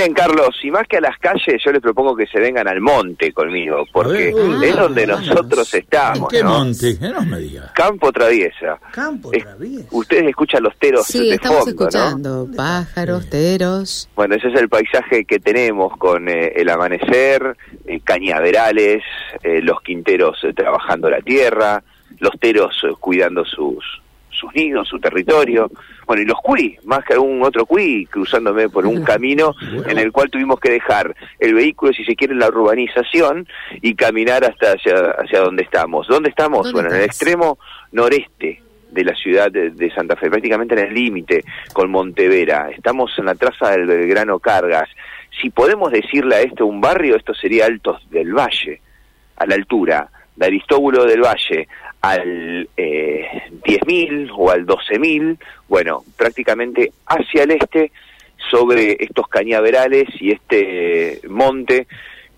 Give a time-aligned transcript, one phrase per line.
[0.00, 2.80] Bien, Carlos, y más que a las calles, yo les propongo que se vengan al
[2.80, 6.26] monte conmigo, porque es donde nosotros estamos.
[6.30, 6.50] ¿Qué ¿no?
[6.60, 6.98] monte?
[6.98, 7.70] ¿Qué no me diga?
[7.74, 8.78] Campo Traviesa.
[8.92, 9.84] Campo Es- Traviesa.
[9.90, 11.86] ustedes escuchan los teros Sí, de estamos fondo, ¿no?
[11.88, 14.08] escuchando pájaros, teros.
[14.16, 17.54] Bueno, ese es el paisaje que tenemos con eh, el amanecer,
[17.84, 19.02] eh, cañaverales,
[19.42, 21.82] eh, los quinteros eh, trabajando la tierra,
[22.20, 23.84] los teros eh, cuidando sus,
[24.40, 25.70] sus nidos, su territorio.
[26.06, 29.54] Bueno, y los cuí, más que algún otro cuí, cruzándome por un camino
[29.86, 33.46] en el cual tuvimos que dejar el vehículo, si se quiere, en la urbanización
[33.80, 36.08] y caminar hasta hacia, hacia donde estamos.
[36.08, 36.66] ¿Dónde estamos?
[36.66, 37.58] ¿Dónde bueno, en el extremo
[37.92, 42.70] noreste de la ciudad de, de Santa Fe, prácticamente en el límite con Montevera.
[42.70, 44.88] Estamos en la traza del Belgrano Cargas.
[45.40, 48.80] Si podemos decirle a esto un barrio, esto sería Altos del Valle,
[49.36, 51.68] a la altura de Aristóbulo del Valle
[52.00, 53.26] al eh,
[53.62, 57.92] 10.000 o al 12.000, bueno, prácticamente hacia el este,
[58.50, 61.86] sobre estos cañaverales y este monte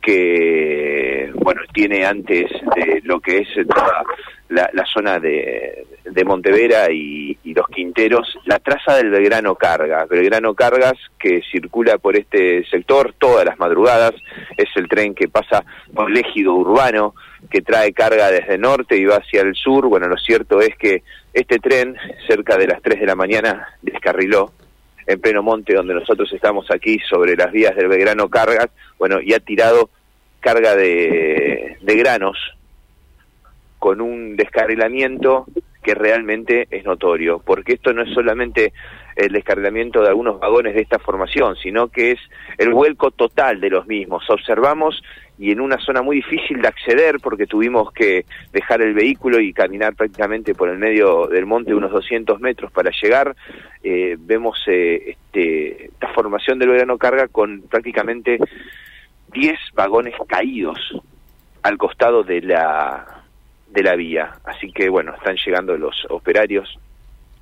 [0.00, 4.02] que, bueno, tiene antes de lo que es toda
[4.48, 10.08] la, la zona de, de Montevera y, los Quinteros, la traza del Belgrano Cargas.
[10.08, 14.12] Belgrano Cargas que circula por este sector todas las madrugadas,
[14.56, 17.14] es el tren que pasa por el ejido urbano,
[17.50, 19.88] que trae carga desde el norte y va hacia el sur.
[19.88, 21.02] Bueno, lo cierto es que
[21.34, 21.96] este tren,
[22.28, 24.52] cerca de las 3 de la mañana, descarriló
[25.10, 29.32] en pleno monte donde nosotros estamos aquí sobre las vías del Belgrano Cargas, bueno, y
[29.34, 29.90] ha tirado
[30.38, 32.38] carga de, de granos
[33.78, 35.46] con un descarrilamiento
[35.82, 38.72] que realmente es notorio, porque esto no es solamente
[39.16, 42.20] el descarrilamiento de algunos vagones de esta formación, sino que es
[42.58, 44.28] el vuelco total de los mismos.
[44.30, 45.02] Observamos
[45.40, 49.54] y en una zona muy difícil de acceder porque tuvimos que dejar el vehículo y
[49.54, 53.34] caminar prácticamente por el medio del monte unos 200 metros para llegar,
[53.82, 58.38] eh, vemos eh, este, esta formación del verano carga con prácticamente
[59.32, 60.78] 10 vagones caídos
[61.62, 63.24] al costado de la
[63.70, 64.32] de la vía.
[64.44, 66.78] Así que bueno, están llegando los operarios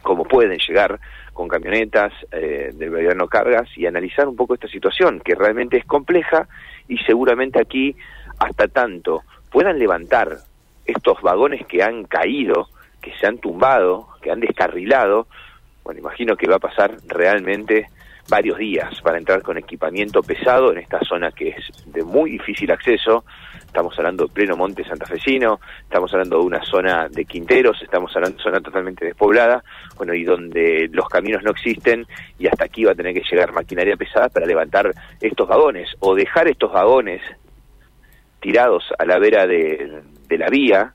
[0.08, 0.98] como pueden llegar
[1.34, 5.84] con camionetas eh, del Belgrano Cargas y analizar un poco esta situación que realmente es
[5.84, 6.48] compleja
[6.88, 7.94] y seguramente aquí
[8.38, 10.38] hasta tanto puedan levantar
[10.86, 12.70] estos vagones que han caído,
[13.02, 15.26] que se han tumbado, que han descarrilado,
[15.84, 17.90] bueno, imagino que va a pasar realmente
[18.28, 22.70] varios días para entrar con equipamiento pesado en esta zona que es de muy difícil
[22.70, 23.24] acceso.
[23.64, 28.38] Estamos hablando de pleno monte santafesino, estamos hablando de una zona de quinteros, estamos hablando
[28.38, 29.62] de zona totalmente despoblada,
[29.96, 32.06] bueno, y donde los caminos no existen
[32.38, 36.14] y hasta aquí va a tener que llegar maquinaria pesada para levantar estos vagones o
[36.14, 37.22] dejar estos vagones
[38.40, 40.94] tirados a la vera de, de la vía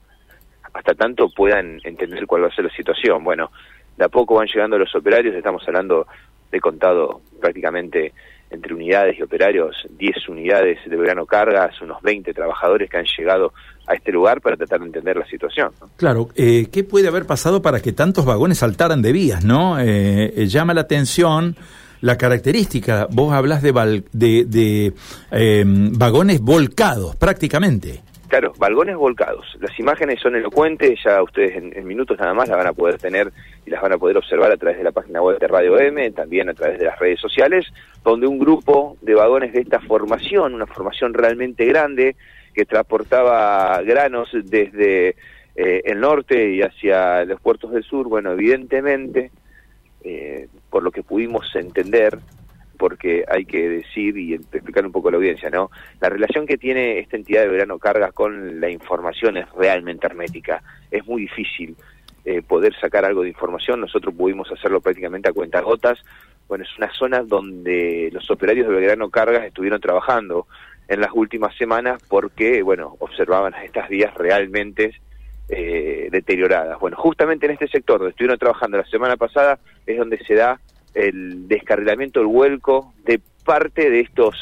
[0.74, 3.24] hasta tanto puedan entender cuál va a ser la situación.
[3.24, 3.52] Bueno,
[3.98, 6.08] de a poco van llegando los operarios, estamos hablando
[6.54, 8.14] de contado prácticamente
[8.50, 13.52] entre unidades y operarios, 10 unidades de verano cargas, unos 20 trabajadores que han llegado
[13.88, 15.72] a este lugar para tratar de entender la situación.
[15.98, 19.80] Claro, eh, ¿qué puede haber pasado para que tantos vagones saltaran de vías, no?
[19.80, 21.56] Eh, eh, llama la atención
[22.02, 23.72] la característica, vos hablas de,
[24.12, 24.94] de, de,
[25.32, 28.02] eh, vagones volcados prácticamente.
[28.34, 29.46] Claro, vagones volcados.
[29.60, 32.98] Las imágenes son elocuentes, ya ustedes en, en minutos nada más las van a poder
[32.98, 33.32] tener
[33.64, 36.10] y las van a poder observar a través de la página web de Radio M,
[36.14, 37.68] también a través de las redes sociales,
[38.04, 42.16] donde un grupo de vagones de esta formación, una formación realmente grande,
[42.56, 45.10] que transportaba granos desde
[45.56, 49.30] eh, el norte y hacia los puertos del sur, bueno, evidentemente,
[50.04, 52.18] eh, por lo que pudimos entender,
[52.84, 55.72] porque hay que decir y explicar un poco a la audiencia, ¿no?
[56.02, 60.62] La relación que tiene esta entidad de verano cargas con la información es realmente hermética.
[60.92, 61.78] Es muy difícil
[62.26, 63.80] eh, poder sacar algo de información.
[63.80, 65.98] Nosotros pudimos hacerlo prácticamente a cuentagotas.
[66.50, 70.46] Bueno, es una zona donde los operarios de Belgrano Cargas estuvieron trabajando
[70.90, 74.94] en las últimas semanas porque, bueno, observaban estas vías realmente
[75.48, 76.78] eh, deterioradas.
[76.82, 80.60] Bueno, justamente en este sector donde estuvieron trabajando la semana pasada es donde se da
[80.94, 84.36] el descarrilamiento, el vuelco de parte de estos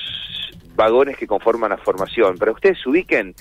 [0.75, 2.37] vagones que conforman la formación.
[2.39, 3.33] Pero ustedes se ubiquen,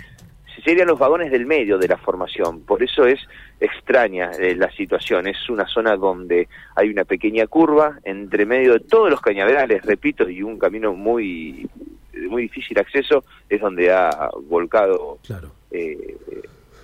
[0.65, 3.19] serían los vagones del medio de la formación, por eso es
[3.61, 8.81] extraña eh, la situación, es una zona donde hay una pequeña curva entre medio de
[8.81, 11.69] todos los cañaverales, repito, y un camino muy
[12.13, 15.51] de muy difícil acceso, es donde ha volcado Claro.
[15.71, 16.17] eh,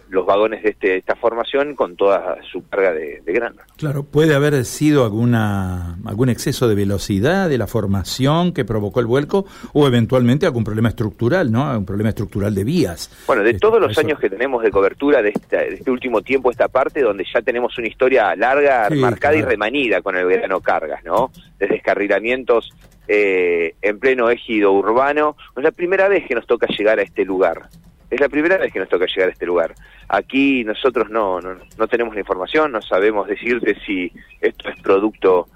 [0.08, 3.56] los vagones de este, esta formación con toda su carga de, de grano.
[3.76, 9.06] Claro, puede haber sido alguna algún exceso de velocidad de la formación que provocó el
[9.06, 11.76] vuelco o eventualmente algún problema estructural, ¿no?
[11.76, 13.10] Un problema estructural de vías.
[13.26, 15.90] Bueno, de Este, todos los eso- años que tenemos de cobertura de, esta- de este
[15.90, 20.16] último tiempo, esta parte donde ya tenemos una historia larga, Sí, marcada y remanida con
[20.16, 21.30] el grano cargas, ¿no?
[21.58, 22.72] De descarrilamientos
[23.08, 25.36] eh, en pleno ejido urbano.
[25.56, 27.68] Es la primera vez que nos toca llegar a este lugar.
[28.10, 29.74] Es la primera vez que nos toca llegar a este lugar.
[30.08, 35.48] Aquí nosotros no, no, no tenemos la información, no sabemos decirte si esto es producto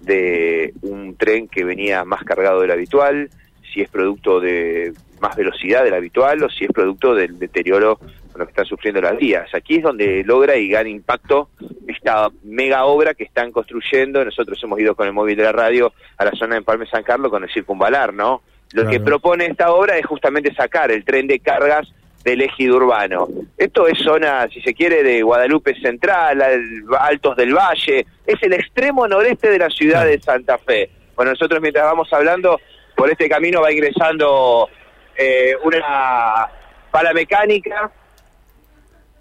[0.00, 3.28] de un tren que venía más cargado del habitual,
[3.72, 8.40] si es producto de más velocidad del habitual o si es producto del deterioro con
[8.40, 9.52] lo que están sufriendo las vías.
[9.54, 11.50] Aquí es donde logra y gana impacto
[11.86, 14.24] esta mega obra que están construyendo.
[14.24, 17.02] Nosotros hemos ido con el móvil de la radio a la zona de Empalme San
[17.02, 18.42] Carlos con el circunvalar, ¿no?
[18.72, 18.90] Lo Claro.
[18.90, 21.88] que propone esta obra es justamente sacar el tren de cargas
[22.24, 23.28] del ejido urbano.
[23.56, 28.52] Esto es zona, si se quiere, de Guadalupe Central, al- Altos del Valle, es el
[28.52, 30.90] extremo noreste de la ciudad de Santa Fe.
[31.16, 32.60] Bueno, nosotros mientras vamos hablando,
[32.94, 34.68] por este camino va ingresando
[35.16, 36.48] eh, una
[36.90, 37.90] pala mecánica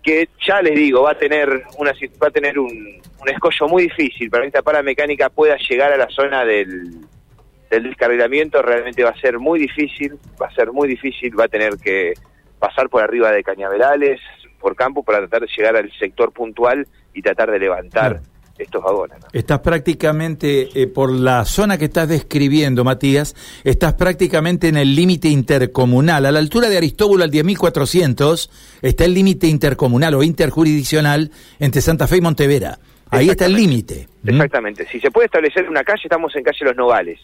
[0.03, 1.91] que ya les digo, va a tener una
[2.21, 5.91] va a tener un, un escollo muy difícil para que esta pala mecánica pueda llegar
[5.91, 6.91] a la zona del,
[7.69, 11.47] del descarrilamiento, realmente va a ser muy difícil, va a ser muy difícil, va a
[11.49, 12.13] tener que
[12.59, 14.19] pasar por arriba de cañaverales,
[14.59, 18.21] por campo, para tratar de llegar al sector puntual y tratar de levantar
[18.57, 19.19] estos vagones.
[19.19, 19.27] ¿no?
[19.33, 25.27] Estás prácticamente, eh, por la zona que estás describiendo, Matías, estás prácticamente en el límite
[25.27, 26.25] intercomunal.
[26.25, 28.49] A la altura de Aristóbulo al 10.400
[28.81, 32.79] está el límite intercomunal o interjurisdiccional entre Santa Fe y Montevera.
[33.09, 33.61] Ahí está el Exactamente.
[33.61, 34.07] límite.
[34.23, 34.29] ¿Mm?
[34.29, 34.87] Exactamente.
[34.87, 37.19] Si se puede establecer una calle, estamos en calle Los Nogales,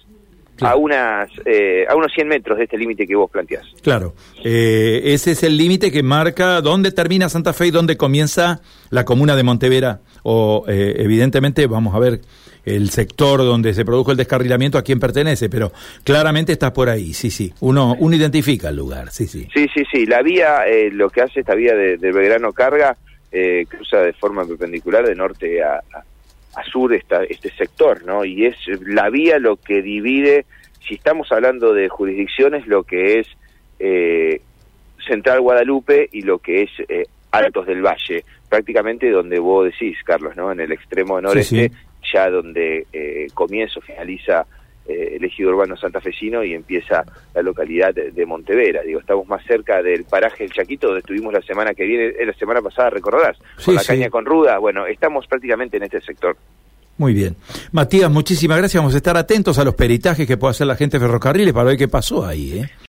[0.56, 0.76] Claro.
[0.76, 3.66] a, unas, eh, a unos 100 metros de este límite que vos planteás.
[3.82, 4.14] Claro,
[4.44, 9.04] eh, ese es el límite que marca dónde termina Santa Fe y dónde comienza la
[9.06, 10.02] comuna de Montevera.
[10.24, 12.22] O eh, evidentemente vamos a ver
[12.66, 15.74] el sector donde se produjo el descarrilamiento a quién pertenece, pero
[16.06, 17.52] claramente estás por ahí, sí, sí.
[17.60, 19.48] Uno, uno identifica el lugar, sí, sí.
[19.54, 20.06] Sí, sí, sí.
[20.06, 22.96] La vía, eh, lo que hace esta vía de, de Belgrano Carga,
[23.34, 26.04] eh, cruza de forma perpendicular de norte a, a-
[26.56, 28.26] a sur esta, este sector, ¿no?
[28.26, 28.56] Y es
[28.86, 30.46] la vía lo que divide,
[30.88, 33.28] si estamos hablando de jurisdicciones, lo que es
[33.80, 34.42] eh,
[35.08, 40.36] Central Guadalupe y lo que es eh, Altos del Valle, prácticamente donde vos decís, Carlos,
[40.36, 40.52] ¿no?
[40.52, 41.76] En el extremo noreste, sí.
[42.14, 44.46] ya donde eh, comienza o finaliza
[44.88, 47.04] eh, el ejido urbano santafesino y empieza
[47.34, 48.82] la localidad de, de Montevera.
[48.82, 52.26] Digo, estamos más cerca del paraje El Chaquito, donde estuvimos la semana que viene, eh,
[52.26, 53.88] la semana pasada, recordarás, Sí, con la sí.
[53.88, 54.58] caña con ruda.
[54.58, 56.36] Bueno, estamos prácticamente en este sector.
[56.98, 57.36] Muy bien.
[57.72, 58.80] Matías, muchísimas gracias.
[58.80, 61.66] Vamos a estar atentos a los peritajes que pueda hacer la gente de ferrocarriles para
[61.66, 62.70] ver qué pasó ahí, ¿eh?